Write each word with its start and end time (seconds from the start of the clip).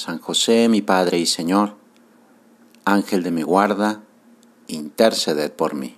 San 0.00 0.18
José, 0.18 0.70
mi 0.70 0.80
Padre 0.80 1.18
y 1.18 1.26
Señor, 1.26 1.74
Ángel 2.86 3.22
de 3.22 3.30
mi 3.30 3.42
guarda, 3.42 4.00
interceded 4.66 5.52
por 5.52 5.74
mí. 5.74 5.94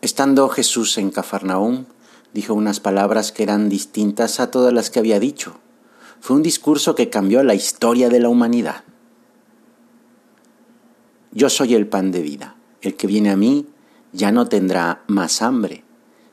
Estando 0.00 0.48
Jesús 0.48 0.96
en 0.96 1.10
Cafarnaúm, 1.10 1.84
dijo 2.32 2.54
unas 2.54 2.80
palabras 2.80 3.32
que 3.32 3.42
eran 3.42 3.68
distintas 3.68 4.40
a 4.40 4.50
todas 4.50 4.72
las 4.72 4.88
que 4.88 4.98
había 4.98 5.20
dicho. 5.20 5.60
Fue 6.20 6.36
un 6.36 6.42
discurso 6.42 6.94
que 6.94 7.10
cambió 7.10 7.42
la 7.42 7.54
historia 7.54 8.08
de 8.08 8.20
la 8.20 8.30
humanidad. 8.30 8.84
Yo 11.32 11.50
soy 11.50 11.74
el 11.74 11.86
pan 11.86 12.12
de 12.12 12.22
vida. 12.22 12.56
El 12.80 12.96
que 12.96 13.06
viene 13.06 13.30
a 13.30 13.36
mí 13.36 13.66
ya 14.14 14.32
no 14.32 14.48
tendrá 14.48 15.04
más 15.06 15.42
hambre, 15.42 15.84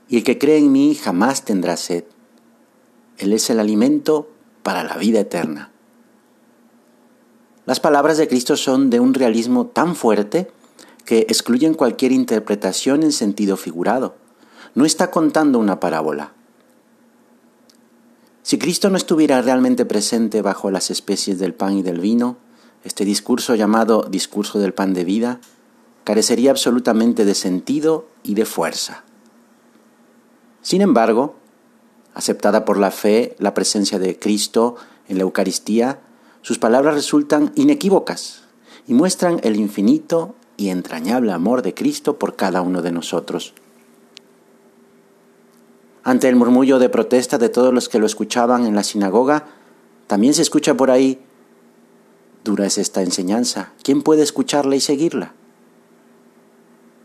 y 0.07 0.15
el 0.15 0.23
que 0.23 0.37
cree 0.37 0.59
en 0.59 0.71
mí 0.71 0.95
jamás 0.95 1.43
tendrá 1.43 1.75
sed. 1.75 2.05
Él 3.17 3.33
es 3.33 3.49
el 3.49 3.59
alimento 3.59 4.30
para 4.63 4.83
la 4.83 4.97
vida 4.97 5.19
eterna. 5.19 5.71
Las 7.65 7.79
palabras 7.79 8.17
de 8.17 8.27
Cristo 8.27 8.57
son 8.57 8.89
de 8.89 8.99
un 8.99 9.13
realismo 9.13 9.67
tan 9.67 9.95
fuerte 9.95 10.51
que 11.05 11.19
excluyen 11.19 11.73
cualquier 11.73 12.11
interpretación 12.11 13.03
en 13.03 13.11
sentido 13.11 13.57
figurado. 13.57 14.15
No 14.75 14.85
está 14.85 15.11
contando 15.11 15.59
una 15.59 15.79
parábola. 15.79 16.33
Si 18.43 18.57
Cristo 18.57 18.89
no 18.89 18.97
estuviera 18.97 19.41
realmente 19.41 19.85
presente 19.85 20.41
bajo 20.41 20.71
las 20.71 20.89
especies 20.89 21.37
del 21.37 21.53
pan 21.53 21.77
y 21.77 21.83
del 21.83 21.99
vino, 21.99 22.37
este 22.83 23.05
discurso 23.05 23.55
llamado 23.55 24.07
discurso 24.09 24.59
del 24.59 24.73
pan 24.73 24.93
de 24.93 25.03
vida 25.03 25.39
carecería 26.03 26.51
absolutamente 26.51 27.25
de 27.25 27.35
sentido 27.35 28.07
y 28.23 28.33
de 28.33 28.45
fuerza. 28.45 29.03
Sin 30.61 30.81
embargo, 30.81 31.35
aceptada 32.13 32.65
por 32.65 32.77
la 32.77 32.91
fe 32.91 33.35
la 33.39 33.53
presencia 33.53 33.99
de 33.99 34.17
Cristo 34.17 34.75
en 35.07 35.17
la 35.17 35.23
Eucaristía, 35.23 35.99
sus 36.41 36.59
palabras 36.59 36.95
resultan 36.95 37.51
inequívocas 37.55 38.43
y 38.87 38.93
muestran 38.93 39.39
el 39.43 39.55
infinito 39.55 40.35
y 40.57 40.69
entrañable 40.69 41.31
amor 41.31 41.61
de 41.61 41.73
Cristo 41.73 42.17
por 42.17 42.35
cada 42.35 42.61
uno 42.61 42.81
de 42.81 42.91
nosotros. 42.91 43.53
Ante 46.03 46.27
el 46.29 46.35
murmullo 46.35 46.79
de 46.79 46.89
protesta 46.89 47.37
de 47.37 47.49
todos 47.49 47.73
los 47.73 47.87
que 47.87 47.99
lo 47.99 48.05
escuchaban 48.05 48.65
en 48.65 48.75
la 48.75 48.83
sinagoga, 48.83 49.45
también 50.07 50.33
se 50.33 50.41
escucha 50.41 50.75
por 50.75 50.89
ahí, 50.89 51.21
dura 52.43 52.65
es 52.65 52.77
esta 52.77 53.01
enseñanza, 53.01 53.73
¿quién 53.83 54.01
puede 54.01 54.23
escucharla 54.23 54.75
y 54.75 54.81
seguirla? 54.81 55.33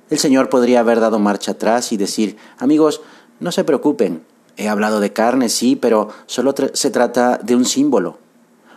El 0.08 0.18
Señor 0.18 0.48
podría 0.48 0.80
haber 0.80 1.00
dado 1.00 1.18
marcha 1.18 1.52
atrás 1.52 1.92
y 1.92 1.96
decir, 1.96 2.36
amigos, 2.58 3.02
no 3.38 3.52
se 3.52 3.64
preocupen, 3.64 4.24
He 4.56 4.68
hablado 4.68 5.00
de 5.00 5.12
carne, 5.12 5.48
sí, 5.48 5.76
pero 5.76 6.08
solo 6.26 6.54
se 6.72 6.90
trata 6.90 7.38
de 7.42 7.54
un 7.54 7.64
símbolo. 7.64 8.18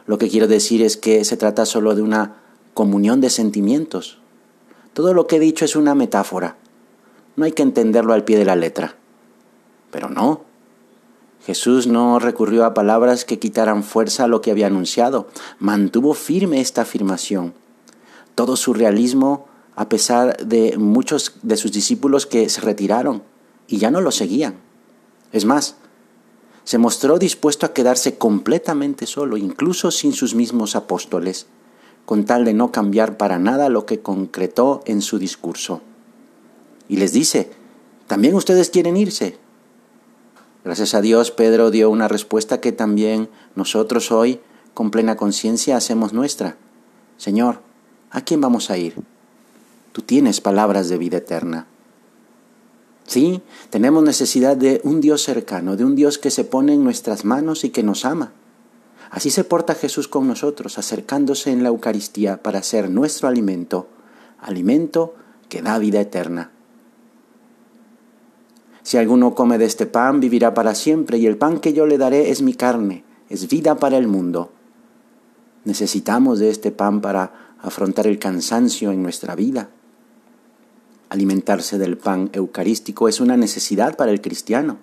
Lo 0.06 0.18
que 0.18 0.30
quiero 0.30 0.48
decir 0.48 0.82
es 0.82 0.98
que 0.98 1.24
se 1.24 1.38
trata 1.38 1.66
solo 1.66 1.96
de 1.96 2.02
una 2.02 2.36
comunión 2.74 3.22
de 3.22 3.30
sentimientos. 3.30 4.20
Todo 4.94 5.14
lo 5.14 5.28
que 5.28 5.38
he 5.38 5.39
dicho 5.39 5.66
es 5.66 5.76
una 5.76 5.95
metáfora. 5.95 6.58
No 7.36 7.45
hay 7.45 7.54
que 7.54 7.64
entenderlo 7.64 8.14
al 8.14 8.26
pie 8.26 8.38
de 8.38 8.45
la 8.45 8.56
letra. 8.56 8.95
Pero 9.92 10.10
no. 10.10 10.42
Jesús 11.45 11.88
no 11.88 12.20
recurrió 12.20 12.66
a 12.66 12.73
palabras 12.73 13.23
que 13.23 13.39
quitaran 13.39 13.84
fuerza 13.84 14.26
a 14.26 14.28
lo 14.28 14.42
que 14.42 14.52
había 14.52 14.68
anunciado. 14.68 15.28
Mantuvo 15.60 16.14
firme 16.14 16.60
esta 16.60 16.82
afirmación. 16.82 17.54
Todo 18.36 18.58
su 18.58 18.73
realismo, 18.73 19.48
a 19.76 19.88
pesar 19.88 20.45
de 20.45 20.78
muchos 20.78 21.36
de 21.42 21.56
sus 21.56 21.72
discípulos 21.72 22.26
que 22.26 22.50
se 22.50 22.60
retiraron 22.62 23.23
y 23.68 23.78
ya 23.78 23.92
no 23.92 24.02
lo 24.02 24.12
seguían. 24.12 24.56
Es 25.32 25.45
más, 25.45 25.76
se 26.64 26.78
mostró 26.78 27.17
dispuesto 27.17 27.66
a 27.66 27.73
quedarse 27.73 28.17
completamente 28.17 29.06
solo, 29.06 29.38
incluso 29.38 29.92
sin 29.92 30.14
sus 30.14 30.36
mismos 30.36 30.76
apóstoles, 30.76 31.48
con 32.06 32.26
tal 32.26 32.45
de 32.45 32.54
no 32.54 32.72
cambiar 32.72 33.17
para 33.17 33.39
nada 33.39 33.70
lo 33.70 33.86
que 33.86 34.02
concretó 34.02 34.82
en 34.86 35.02
su 35.02 35.20
discurso. 35.20 35.82
Y 36.88 36.98
les 36.98 37.14
dice, 37.14 37.52
¿también 38.08 38.36
ustedes 38.36 38.70
quieren 38.70 38.98
irse? 38.98 39.38
Gracias 40.64 40.94
a 40.94 41.02
Dios, 41.02 41.32
Pedro 41.32 41.72
dio 41.72 41.89
una 41.89 42.08
respuesta 42.08 42.60
que 42.60 42.72
también 42.72 43.30
nosotros 43.56 44.12
hoy, 44.12 44.39
con 44.73 44.92
plena 44.92 45.16
conciencia, 45.16 45.78
hacemos 45.78 46.14
nuestra. 46.14 46.58
Señor, 47.18 47.62
¿a 48.12 48.22
quién 48.22 48.42
vamos 48.42 48.70
a 48.70 48.78
ir? 48.78 48.95
Tú 49.92 50.02
tienes 50.02 50.42
palabras 50.42 50.89
de 50.89 50.98
vida 50.98 51.18
eterna. 51.18 51.68
Sí, 53.09 53.42
tenemos 53.71 54.03
necesidad 54.03 54.55
de 54.55 54.81
un 54.83 55.02
Dios 55.02 55.23
cercano, 55.23 55.75
de 55.75 55.83
un 55.83 55.95
Dios 55.95 56.20
que 56.20 56.30
se 56.30 56.43
pone 56.43 56.75
en 56.75 56.83
nuestras 56.83 57.25
manos 57.25 57.64
y 57.64 57.71
que 57.71 57.81
nos 57.81 58.05
ama. 58.05 58.33
Así 59.09 59.31
se 59.31 59.43
porta 59.43 59.73
Jesús 59.73 60.08
con 60.08 60.27
nosotros, 60.27 60.77
acercándose 60.77 61.49
en 61.49 61.64
la 61.64 61.70
Eucaristía 61.70 62.43
para 62.43 62.61
ser 62.61 62.92
nuestro 62.92 63.27
alimento, 63.27 63.87
alimento 64.39 65.15
que 65.49 65.64
da 65.64 65.80
vida 65.80 65.99
eterna. 65.99 66.52
Si 68.83 68.97
alguno 68.97 69.33
come 69.33 69.58
de 69.58 69.65
este 69.65 69.87
pan, 69.87 70.20
vivirá 70.20 70.53
para 70.53 70.76
siempre, 70.76 71.17
y 71.17 71.26
el 71.26 71.36
pan 71.36 71.59
que 71.59 71.73
yo 71.73 71.87
le 71.87 71.97
daré 71.97 72.30
es 72.30 72.43
mi 72.43 72.53
carne, 72.53 73.03
es 73.27 73.49
vida 73.49 73.80
para 73.80 73.97
el 73.97 74.08
mundo. 74.08 74.52
Necesitamos 75.65 76.37
de 76.37 76.52
este 76.52 76.70
pan 76.70 77.02
para 77.02 77.55
afrontar 77.59 78.05
el 78.05 78.20
cansancio 78.20 78.91
en 78.91 79.02
nuestra 79.02 79.33
vida 79.33 79.71
Alimentarse 81.09 81.80
del 81.80 81.97
pan 81.97 82.30
eucarístico 82.33 83.08
es 83.08 83.20
una 83.20 83.36
necesidad 83.36 83.97
para 83.97 84.11
el 84.11 84.21
cristiano. 84.21 84.77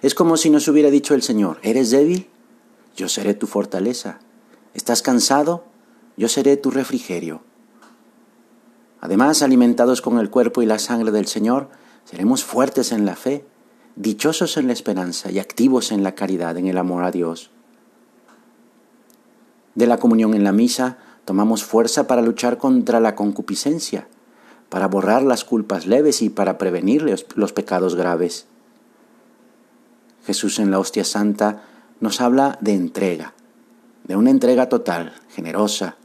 Es 0.00 0.14
como 0.14 0.38
si 0.38 0.48
nos 0.48 0.66
hubiera 0.68 0.90
dicho 0.90 1.14
el 1.14 1.22
Señor, 1.22 1.58
¿eres 1.62 1.90
débil? 1.90 2.28
Yo 2.96 3.08
seré 3.08 3.34
tu 3.34 3.46
fortaleza. 3.46 4.18
¿Estás 4.72 5.02
cansado? 5.02 5.64
Yo 6.16 6.28
seré 6.28 6.56
tu 6.56 6.70
refrigerio. 6.70 7.42
Además, 9.00 9.42
alimentados 9.42 10.00
con 10.00 10.18
el 10.18 10.30
cuerpo 10.30 10.62
y 10.62 10.66
la 10.66 10.78
sangre 10.78 11.10
del 11.10 11.26
Señor, 11.26 11.68
seremos 12.04 12.44
fuertes 12.44 12.92
en 12.92 13.04
la 13.04 13.16
fe, 13.16 13.44
dichosos 13.96 14.56
en 14.56 14.68
la 14.68 14.72
esperanza 14.72 15.30
y 15.30 15.38
activos 15.38 15.92
en 15.92 16.02
la 16.02 16.14
caridad, 16.14 16.56
en 16.56 16.66
el 16.66 16.78
amor 16.78 17.04
a 17.04 17.10
Dios. 17.10 17.50
De 19.74 19.86
la 19.86 19.98
comunión 19.98 20.34
en 20.34 20.44
la 20.44 20.52
misa 20.52 20.98
tomamos 21.24 21.64
fuerza 21.64 22.06
para 22.06 22.22
luchar 22.22 22.58
contra 22.58 23.00
la 23.00 23.14
concupiscencia, 23.14 24.06
para 24.72 24.88
borrar 24.88 25.22
las 25.22 25.44
culpas 25.44 25.86
leves 25.86 26.22
y 26.22 26.30
para 26.30 26.56
prevenir 26.56 27.02
los, 27.02 27.52
pecados 27.52 27.94
graves. 27.94 28.46
Jesús 30.24 30.58
en 30.58 30.70
la 30.70 30.78
hostia 30.78 31.04
santa 31.04 31.64
nos 32.00 32.22
habla 32.22 32.56
de 32.62 32.72
entrega, 32.72 33.34
de 34.04 34.16
una 34.16 34.30
entrega 34.30 34.70
total, 34.70 35.12
generosa, 35.28 35.96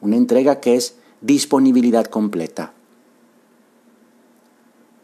una 0.00 0.14
entrega 0.14 0.60
que 0.60 0.76
es 0.76 0.94
disponibilidad 1.22 2.04
completa. 2.04 2.72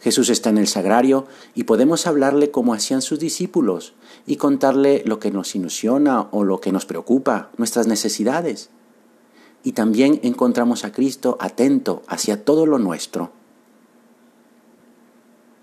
Jesús 0.00 0.28
está 0.31 0.50
en 0.50 0.59
el 0.59 0.69
sagrario 0.69 1.27
y 1.56 1.65
podemos 1.65 2.06
hablarle 2.06 2.53
como 2.53 2.75
hacían 2.75 3.03
sus 3.03 3.19
discípulos 3.19 3.94
y 4.25 4.37
contarle 4.37 5.03
lo 5.04 5.18
que 5.18 5.33
nos 5.33 5.57
ilusiona 5.57 6.28
o 6.30 6.45
lo 6.45 6.60
que 6.60 6.71
nos 6.71 6.86
preocupa, 6.86 7.51
nuestras 7.57 7.89
necesidades 7.89 8.71
y 9.65 9.72
también 9.72 10.21
encontramos 10.22 10.84
a 10.84 10.93
Cristo 10.93 11.39
atento 11.41 12.03
hacia 12.07 12.45
todo 12.45 12.66
lo 12.66 12.78
nuestro. 12.78 13.33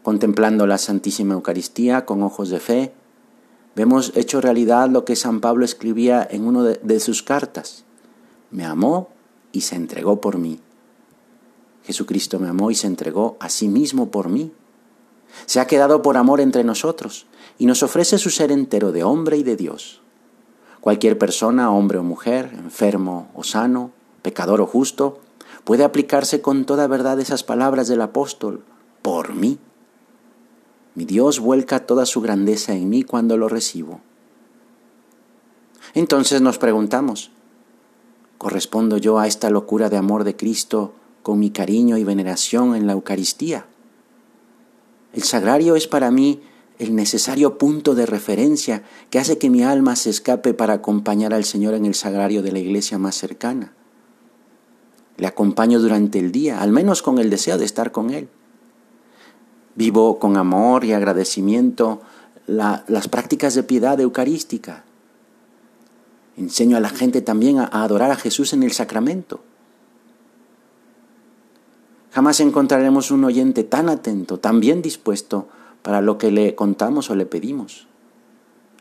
Contemplando 0.02 0.66
la 0.66 0.80
Santísima 0.80 1.36
Eucaristía 1.36 2.06
con 2.06 2.24
ojos 2.24 2.50
de 2.50 2.60
fe, 2.60 2.94
vemos 3.76 4.12
hecho 4.16 4.42
realidad 4.42 4.90
lo 4.90 5.06
que 5.06 5.16
San 5.16 5.40
Pablo 5.40 5.64
escribía 5.64 6.28
en 6.30 6.46
una 6.46 6.64
de, 6.64 7.00
sus 7.00 7.22
cartas. 7.22 7.86
Me 8.50 8.66
amó 8.66 9.10
y 9.52 9.62
se 9.62 9.76
entregó 9.76 10.20
por 10.20 10.40
mí. 10.40 10.60
Jesucristo 11.84 12.40
me 12.40 12.48
amó 12.48 12.72
y 12.72 12.76
se 12.76 12.88
entregó 12.88 13.38
a 13.40 13.50
sí 13.50 13.68
mismo 13.68 14.10
por 14.10 14.30
mí. 14.30 14.52
Se 15.46 15.60
ha 15.60 15.68
quedado 15.68 16.02
por 16.02 16.18
amor 16.18 16.42
entre 16.42 16.64
nosotros 16.64 17.28
y 17.60 17.68
nos 17.68 17.84
ofrece 17.84 18.18
su 18.18 18.32
ser 18.32 18.52
entero 18.52 18.92
de 18.92 19.04
hombre 19.04 19.38
y 19.38 19.44
de 19.44 19.56
Dios. 19.56 20.02
Cualquier 20.82 21.20
persona, 21.20 21.72
hombre 21.72 22.00
o 22.00 22.04
mujer, 22.04 22.52
enfermo 22.58 23.30
o 23.36 23.44
sano, 23.44 23.92
pecador 24.24 24.62
o 24.62 24.66
justo, 24.66 25.20
puede 25.64 25.84
aplicarse 25.84 26.42
con 26.42 26.66
toda 26.66 26.88
verdad 26.88 27.20
esas 27.20 27.44
palabras 27.44 27.88
del 27.88 28.02
apóstol, 28.02 28.64
por 29.04 29.36
mí. 29.36 29.60
Mi 30.96 31.06
Dios 31.06 31.40
vuelca 31.40 31.86
toda 31.86 32.08
su 32.08 32.20
grandeza 32.22 32.74
en 32.74 32.90
mí 32.90 33.04
cuando 33.04 33.38
lo 33.38 33.48
recibo. 33.48 34.02
Entonces 35.94 36.42
nos 36.42 36.58
preguntamos, 36.58 37.32
¿correspondo 38.40 38.98
yo 38.98 39.20
a 39.20 39.28
esta 39.28 39.52
locura 39.52 39.90
de 39.90 39.98
amor 39.98 40.24
de 40.24 40.36
Cristo 40.36 40.94
con 41.22 41.38
mi 41.38 41.52
cariño 41.52 41.98
y 41.98 42.04
veneración 42.04 42.76
en 42.76 42.88
la 42.88 42.94
Eucaristía? 42.94 43.68
El 45.14 45.24
sagrario 45.24 45.76
es 45.76 45.88
para 45.88 46.10
mí 46.10 46.42
el 46.82 46.96
necesario 46.96 47.60
punto 47.60 47.94
de 47.94 48.08
referencia 48.08 48.82
que 49.12 49.20
hace 49.20 49.38
que 49.38 49.52
mi 49.52 49.62
alma 49.62 49.96
se 49.96 50.10
escape 50.10 50.56
para 50.56 50.74
acompañar 50.74 51.32
al 51.32 51.46
Señor 51.46 51.76
en 51.76 51.86
el 51.86 51.94
sagrario 51.94 52.42
de 52.42 52.52
la 52.52 52.58
iglesia 52.58 52.98
más 52.98 53.16
cercana. 53.16 53.74
Le 55.18 55.28
acompaño 55.28 55.80
durante 55.80 56.18
el 56.18 56.32
día, 56.32 56.60
al 56.60 56.72
menos 56.72 57.04
con 57.04 57.20
el 57.20 57.30
deseo 57.30 57.60
de 57.60 57.66
estar 57.66 57.92
con 57.92 58.10
Él. 58.10 58.30
Vivo 59.76 60.18
con 60.18 60.38
amor 60.38 60.84
y 60.84 60.94
agradecimiento 60.94 62.02
las 62.48 63.08
prácticas 63.10 63.54
de 63.54 63.62
piedad 63.62 64.00
eucarística. 64.00 64.84
Enseño 66.36 66.78
a 66.78 66.80
la 66.80 66.90
gente 66.90 67.22
también 67.22 67.60
a, 67.60 67.66
adorar 67.66 68.10
a 68.10 68.16
Jesús 68.16 68.54
en 68.54 68.64
el 68.64 68.72
sacramento. 68.72 69.42
Jamás 72.10 72.40
encontraremos 72.40 73.12
un 73.12 73.24
oyente 73.24 73.64
tan 73.64 73.88
atento, 73.88 74.40
tan 74.40 74.60
bien 74.60 74.82
dispuesto 74.82 75.48
para 75.82 76.02
lo 76.02 76.18
que 76.18 76.32
le 76.32 76.56
contamos 76.56 77.10
o 77.10 77.16
le 77.16 77.26
pedimos. 77.26 77.88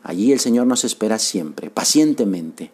Allí 0.03 0.31
el 0.31 0.39
Señor 0.39 0.67
nos 0.67 0.83
espera 0.83 1.19
siempre, 1.19 1.69
pacientemente. 1.69 2.71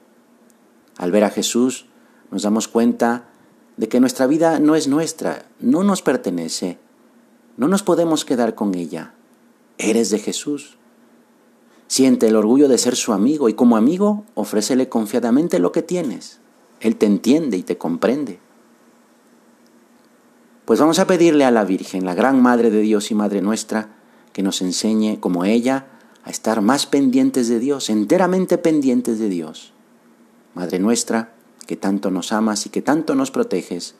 Al 0.98 1.12
ver 1.12 1.24
a 1.24 1.30
Jesús 1.30 1.86
nos 2.32 2.44
damos 2.44 2.68
cuenta 2.68 3.30
de 3.78 3.88
que 3.88 4.00
nuestra 4.00 4.28
vida 4.28 4.60
no 4.60 4.76
es 4.76 4.88
nuestra, 4.88 5.46
no 5.60 5.84
nos 5.84 6.02
pertenece, 6.02 6.78
no 7.58 7.68
nos 7.68 7.84
podemos 7.84 8.26
quedar 8.26 8.56
con 8.56 8.76
ella. 8.76 9.14
Eres 9.78 10.10
de 10.10 10.20
Jesús. 10.20 10.78
Siente 11.88 12.28
el 12.28 12.36
orgullo 12.36 12.68
de 12.68 12.78
ser 12.78 12.96
su 12.96 13.14
amigo 13.14 13.50
y 13.50 13.54
como 13.54 13.78
amigo 13.78 14.26
ofrécele 14.34 14.90
confiadamente 14.90 15.60
lo 15.60 15.72
que 15.72 15.82
tienes. 15.82 16.40
Él 16.80 16.96
te 16.98 17.06
entiende 17.06 17.58
y 17.58 17.64
te 17.64 17.78
comprende. 17.78 18.40
Pues 20.66 20.80
vamos 20.80 21.00
a 21.00 21.08
pedirle 21.08 21.46
a 21.46 21.52
la 21.52 21.64
Virgen, 21.64 22.06
la 22.06 22.14
gran 22.14 22.42
Madre 22.42 22.70
de 22.72 22.82
Dios 22.82 23.10
y 23.10 23.16
Madre 23.16 23.42
nuestra, 23.42 23.97
que 24.38 24.44
nos 24.44 24.62
enseñe, 24.62 25.20
como 25.20 25.46
ella, 25.46 25.88
a 26.24 26.30
estar 26.30 26.62
más 26.62 26.86
pendientes 26.86 27.48
de 27.48 27.58
Dios, 27.58 27.90
enteramente 27.90 28.60
pendientes 28.60 29.18
de 29.18 29.30
Dios. 29.30 29.74
Madre 30.54 30.78
nuestra, 30.78 31.34
que 31.66 31.76
tanto 31.76 32.12
nos 32.12 32.32
amas 32.32 32.68
y 32.68 32.70
que 32.70 32.84
tanto 32.84 33.16
nos 33.16 33.32
proteges, 33.32 33.96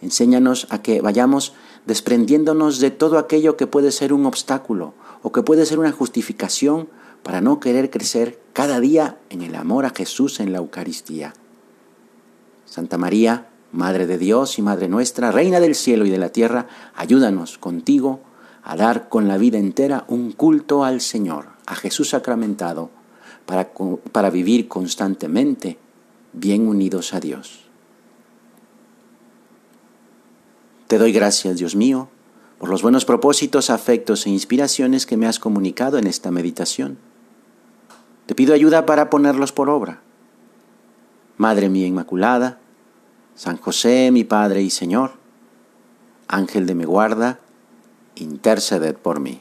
enséñanos 0.00 0.66
a 0.70 0.80
que 0.80 1.02
vayamos 1.02 1.52
desprendiéndonos 1.84 2.80
de 2.80 2.90
todo 2.90 3.18
aquello 3.18 3.58
que 3.58 3.66
puede 3.66 3.92
ser 3.92 4.14
un 4.14 4.24
obstáculo 4.24 4.94
o 5.20 5.30
que 5.30 5.42
puede 5.42 5.66
ser 5.66 5.78
una 5.78 5.92
justificación 5.92 6.88
para 7.22 7.42
no 7.42 7.60
querer 7.60 7.90
crecer 7.90 8.40
cada 8.54 8.80
día 8.80 9.18
en 9.28 9.42
el 9.42 9.54
amor 9.54 9.84
a 9.84 9.90
Jesús 9.90 10.40
en 10.40 10.52
la 10.52 10.58
Eucaristía. 10.60 11.34
Santa 12.64 12.96
María, 12.96 13.50
Madre 13.72 14.06
de 14.06 14.16
Dios 14.16 14.58
y 14.58 14.62
Madre 14.62 14.88
nuestra, 14.88 15.32
Reina 15.32 15.60
del 15.60 15.74
cielo 15.74 16.06
y 16.06 16.10
de 16.10 16.16
la 16.16 16.30
tierra, 16.30 16.66
ayúdanos 16.94 17.58
contigo 17.58 18.31
a 18.62 18.76
dar 18.76 19.08
con 19.08 19.28
la 19.28 19.38
vida 19.38 19.58
entera 19.58 20.04
un 20.08 20.32
culto 20.32 20.84
al 20.84 21.00
Señor, 21.00 21.46
a 21.66 21.74
Jesús 21.74 22.10
sacramentado, 22.10 22.90
para, 23.46 23.70
para 24.12 24.30
vivir 24.30 24.68
constantemente 24.68 25.78
bien 26.32 26.68
unidos 26.68 27.12
a 27.14 27.20
Dios. 27.20 27.60
Te 30.86 30.98
doy 30.98 31.12
gracias, 31.12 31.56
Dios 31.56 31.74
mío, 31.74 32.08
por 32.58 32.68
los 32.68 32.82
buenos 32.82 33.04
propósitos, 33.04 33.70
afectos 33.70 34.26
e 34.26 34.30
inspiraciones 34.30 35.06
que 35.06 35.16
me 35.16 35.26
has 35.26 35.38
comunicado 35.38 35.98
en 35.98 36.06
esta 36.06 36.30
meditación. 36.30 36.98
Te 38.26 38.34
pido 38.34 38.54
ayuda 38.54 38.86
para 38.86 39.10
ponerlos 39.10 39.52
por 39.52 39.68
obra. 39.68 40.00
Madre 41.38 41.68
mía 41.68 41.86
Inmaculada, 41.86 42.60
San 43.34 43.56
José, 43.56 44.10
mi 44.12 44.24
Padre 44.24 44.62
y 44.62 44.70
Señor, 44.70 45.14
Ángel 46.28 46.66
de 46.66 46.74
mi 46.74 46.84
guarda, 46.84 47.40
interceded 48.22 48.96
por 48.96 49.20
mí. 49.20 49.40